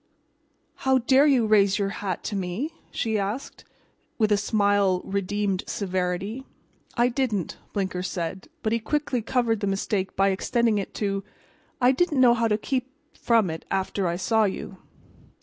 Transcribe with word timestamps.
"How 0.77 0.97
dare 0.97 1.27
you 1.27 1.45
raise 1.45 1.77
your 1.77 1.89
hat 2.01 2.23
to 2.23 2.35
me?" 2.35 2.73
she 2.89 3.19
asked, 3.19 3.65
with 4.17 4.31
a 4.31 4.35
smile 4.35 5.01
redeemed 5.05 5.63
severity. 5.67 6.43
"I 6.97 7.07
didn't," 7.07 7.59
Blinker 7.71 8.01
said, 8.01 8.47
but 8.63 8.73
he 8.73 8.79
quickly 8.79 9.21
covered 9.21 9.59
the 9.59 9.67
mistake 9.67 10.15
by 10.15 10.29
extending 10.29 10.79
it 10.79 10.95
to 10.95 11.23
"I 11.79 11.91
didn't 11.91 12.19
know 12.19 12.33
how 12.33 12.47
to 12.47 12.57
keep 12.57 12.87
from 13.15 13.51
it 13.51 13.63
after 13.69 14.07
I 14.07 14.15
saw 14.15 14.45
you." 14.45 14.77